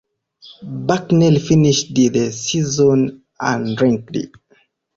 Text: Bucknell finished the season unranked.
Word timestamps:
Bucknell 0.87 1.37
finished 1.39 1.93
the 1.93 2.31
season 2.31 3.21
unranked. 3.39 4.31